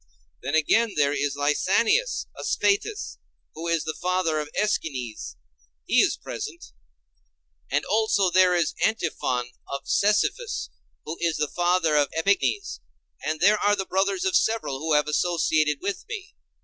[0.41, 3.19] Then again there is Lysanias of Sphettus,
[3.53, 6.73] who is the father of Æschines—he is present;
[7.69, 10.71] and also there is Antiphon of Cephisus,
[11.05, 12.79] who is the father of Epignes;
[13.23, 16.33] and there are the brothers of several who have associated with me.